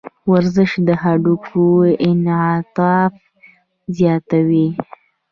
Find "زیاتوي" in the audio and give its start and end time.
3.97-4.67